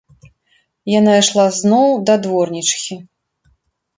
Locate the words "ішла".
1.23-1.43